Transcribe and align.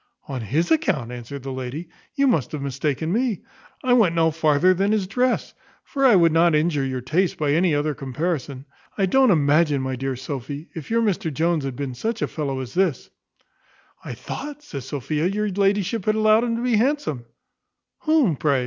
"On 0.27 0.41
his 0.41 0.71
account!" 0.71 1.11
answered 1.11 1.43
the 1.43 1.51
lady: 1.51 1.87
"You 2.15 2.25
must 2.25 2.53
have 2.53 2.61
mistaken 2.63 3.13
me; 3.13 3.43
I 3.83 3.93
went 3.93 4.15
no 4.15 4.31
farther 4.31 4.73
than 4.73 4.91
his 4.93 5.05
dress; 5.05 5.53
for 5.83 6.03
I 6.07 6.15
would 6.15 6.31
not 6.31 6.55
injure 6.55 6.83
your 6.83 7.01
taste 7.01 7.37
by 7.37 7.51
any 7.51 7.75
other 7.75 7.93
comparison 7.93 8.65
I 8.97 9.05
don't 9.05 9.29
imagine, 9.29 9.79
my 9.79 9.95
dear 9.95 10.15
Sophy, 10.15 10.69
if 10.73 10.89
your 10.89 11.03
Mr 11.03 11.31
Jones 11.31 11.65
had 11.65 11.75
been 11.75 11.93
such 11.93 12.23
a 12.23 12.27
fellow 12.27 12.61
as 12.61 12.73
this" 12.73 13.11
"I 14.03 14.15
thought," 14.15 14.63
says 14.63 14.85
Sophia, 14.85 15.27
"your 15.27 15.49
ladyship 15.49 16.05
had 16.05 16.15
allowed 16.15 16.45
him 16.45 16.55
to 16.55 16.63
be 16.63 16.77
handsome" 16.77 17.25
"Whom, 17.99 18.37
pray?" 18.37 18.59